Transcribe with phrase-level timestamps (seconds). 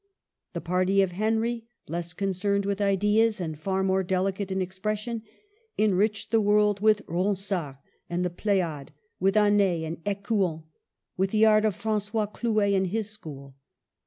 [0.53, 5.21] The party of Henry, less concerned with ideas, and far more delicate in expression,
[5.77, 7.75] enriched the world with Ronsard
[8.09, 10.63] and the Pleiad, with Anet and Ecouen,
[11.17, 13.55] with the art of Frangois Clouet and his school.